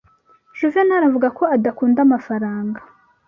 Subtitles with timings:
[0.57, 2.79] Juvenali avuga ko adakunda amafaranga.